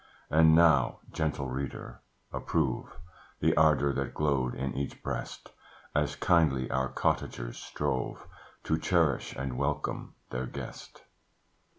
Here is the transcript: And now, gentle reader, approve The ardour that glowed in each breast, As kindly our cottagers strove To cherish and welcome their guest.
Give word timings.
And 0.31 0.55
now, 0.55 1.01
gentle 1.11 1.45
reader, 1.47 2.01
approve 2.33 2.97
The 3.39 3.55
ardour 3.55 3.93
that 3.93 4.15
glowed 4.15 4.55
in 4.55 4.73
each 4.73 5.03
breast, 5.03 5.51
As 5.93 6.15
kindly 6.15 6.71
our 6.71 6.89
cottagers 6.89 7.59
strove 7.61 8.25
To 8.63 8.79
cherish 8.79 9.35
and 9.35 9.59
welcome 9.59 10.15
their 10.31 10.47
guest. 10.47 11.03